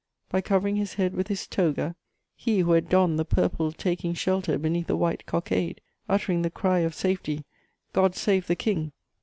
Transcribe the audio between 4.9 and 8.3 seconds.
white cockade, uttering the cry of safety: "God